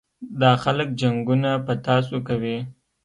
[0.41, 2.57] دا خلک جنګونه په تاسو کوي.